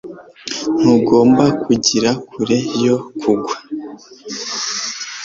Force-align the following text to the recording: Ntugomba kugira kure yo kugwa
Ntugomba 0.81 1.45
kugira 1.63 2.09
kure 2.31 2.57
yo 2.85 2.95
kugwa 3.19 3.55